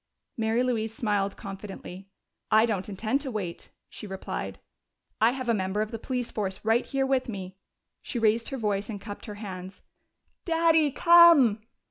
Mary 0.35 0.63
Louise 0.63 0.91
smiled 0.91 1.37
confidently. 1.37 2.07
"I 2.49 2.65
don't 2.65 2.89
intend 2.89 3.21
to 3.21 3.29
wait," 3.29 3.69
she 3.87 4.07
replied. 4.07 4.57
"I 5.21 5.29
have 5.33 5.47
a 5.47 5.53
member 5.53 5.79
of 5.83 5.91
the 5.91 5.99
police 5.99 6.31
force 6.31 6.59
right 6.65 6.83
here 6.87 7.05
with 7.05 7.29
me." 7.29 7.55
She 8.01 8.17
raised 8.17 8.49
her 8.49 8.57
voice 8.57 8.89
and 8.89 8.99
cupped 8.99 9.27
her 9.27 9.35
hands. 9.35 9.83
"Daddy, 10.43 10.89
come!" 10.89 11.61